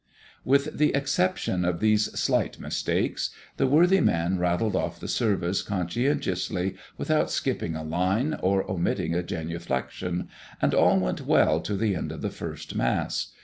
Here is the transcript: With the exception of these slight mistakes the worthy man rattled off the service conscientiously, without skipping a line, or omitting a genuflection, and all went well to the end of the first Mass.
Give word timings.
With 0.43 0.79
the 0.79 0.95
exception 0.95 1.63
of 1.63 1.79
these 1.79 2.05
slight 2.19 2.59
mistakes 2.59 3.29
the 3.57 3.67
worthy 3.67 3.99
man 4.01 4.39
rattled 4.39 4.75
off 4.75 4.99
the 4.99 5.07
service 5.07 5.61
conscientiously, 5.61 6.73
without 6.97 7.29
skipping 7.29 7.75
a 7.75 7.83
line, 7.83 8.33
or 8.41 8.63
omitting 8.67 9.13
a 9.13 9.21
genuflection, 9.21 10.27
and 10.59 10.73
all 10.73 10.99
went 10.99 11.27
well 11.27 11.59
to 11.61 11.75
the 11.77 11.95
end 11.95 12.11
of 12.11 12.23
the 12.23 12.31
first 12.31 12.73
Mass. 12.73 13.27